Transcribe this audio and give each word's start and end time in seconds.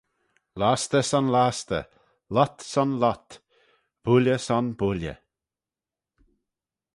Lostey 0.59 1.03
son 1.09 1.25
lostey, 1.35 1.85
lhott, 2.33 2.57
son 2.71 2.91
lhott, 3.01 3.27
builley 4.03 4.41
son 4.47 4.65
builley. 4.79 5.17